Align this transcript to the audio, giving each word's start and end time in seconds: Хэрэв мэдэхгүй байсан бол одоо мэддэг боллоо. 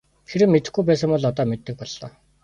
Хэрэв 0.29 0.49
мэдэхгүй 0.53 0.83
байсан 0.87 1.09
бол 1.13 1.29
одоо 1.31 1.45
мэддэг 1.51 1.75
боллоо. 1.79 2.09